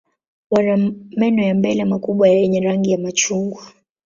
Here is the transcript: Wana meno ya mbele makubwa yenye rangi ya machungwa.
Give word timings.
Wana 0.51 0.77
meno 1.17 1.43
ya 1.43 1.55
mbele 1.55 1.85
makubwa 1.85 2.27
yenye 2.29 2.59
rangi 2.59 2.91
ya 2.91 2.97
machungwa. 2.97 3.63